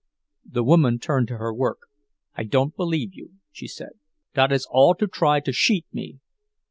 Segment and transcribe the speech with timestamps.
[0.49, 1.81] The woman turned to her work.
[2.33, 3.91] "I don't believe you," she said.
[4.33, 6.17] "Dot is all to try to sheat me.